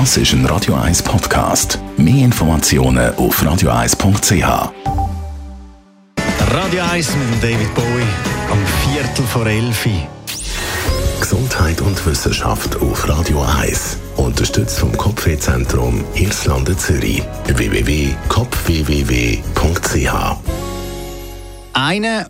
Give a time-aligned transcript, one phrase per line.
[0.00, 1.78] Das ist ein Radio 1 Podcast.
[1.96, 4.72] Mehr Informationen auf radio1.ch.
[6.50, 8.02] Radio 1 mit David Bowie
[8.50, 9.86] am Viertel vor elf.
[11.20, 13.98] Gesundheit und Wissenschaft auf Radio 1.
[14.16, 17.22] Unterstützt vom Kopfwehzentrum Irlande Zürich.
[17.46, 20.36] www.kopfwww.ch
[21.76, 22.28] einer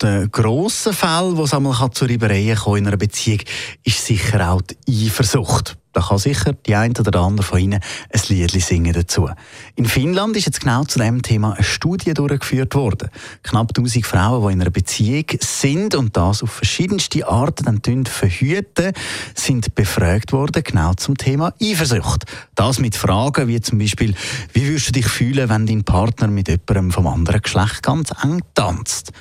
[0.00, 3.38] der grossen Fälle, wo es einmal zu Reibereien in einer Beziehung
[3.84, 5.76] ist sicher auch die Eifersucht.
[5.94, 7.80] Da kann sicher die eine oder andere von Ihnen
[8.12, 9.30] ein Lied singen dazu.
[9.76, 13.10] In Finnland ist jetzt genau zu diesem Thema eine Studie durchgeführt worden.
[13.44, 18.92] Knapp 1000 Frauen, die in einer Beziehung sind und das auf verschiedenste Arten dann verhüten,
[19.34, 22.24] sind befragt worden, genau zum Thema Eifersucht.
[22.56, 24.14] Das mit Fragen wie zum Beispiel,
[24.52, 28.42] wie würdest du dich fühlen, wenn dein Partner mit jemandem vom anderen Geschlecht ganz eng
[28.54, 29.12] tanzt?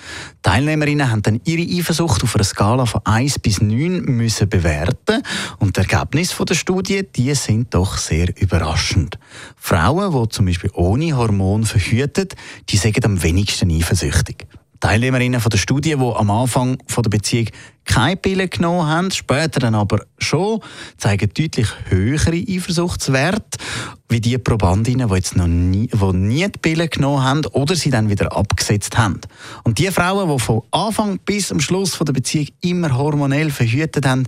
[0.42, 5.22] Teilnehmerinnen haben dann ihre Eifersucht auf einer Skala von 1 bis 9 müssen bewerten
[5.60, 9.20] und das Ergebnis von der Studien, die sind doch sehr überraschend.
[9.58, 12.38] Frauen, die zum Beispiel ohne Hormon verhütet,
[12.70, 14.48] die sind am wenigsten eifersüchtig.
[14.80, 17.48] Teilnehmerinnen von der Studie, die am Anfang der Beziehung
[17.84, 20.62] keine Pille genommen haben, später dann aber schon,
[20.98, 23.60] zeigen deutlich höhere Eifersuchtswerte
[24.10, 27.90] wie die Probandinnen, die jetzt noch nie, die nie die Pille genommen haben oder sie
[27.90, 29.22] dann wieder abgesetzt haben.
[29.64, 34.06] Und die Frauen, die von Anfang bis zum Schluss von der Beziehung immer hormonell verhütet
[34.06, 34.28] haben,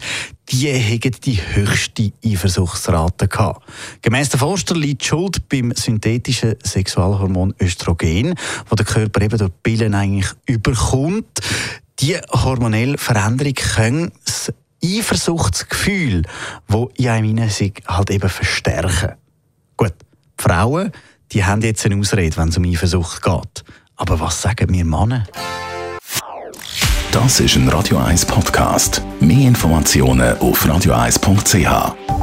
[0.49, 3.65] die haben die höchste Eifersuchtsrate gehabt.
[4.01, 8.35] Gemäss der Forscher liegt die Schuld beim synthetischen Sexualhormon Östrogen,
[8.69, 11.39] wo der Körper eben durch Pillen eigentlich überkommt.
[11.99, 14.51] Die hormonelle Veränderung können das
[14.83, 16.23] Eifersuchtsgefühl,
[16.67, 19.15] das in einem sich halt eben verstärken.
[20.55, 20.91] Frauen,
[21.33, 23.63] die haben jetzt eine Ausrede, wenn es um Eifersucht geht.
[23.97, 25.25] Aber was sagen wir Männer?
[27.11, 29.01] Das ist ein Radio 1 Podcast.
[29.19, 32.14] Mehr Informationen auf radio1.ch.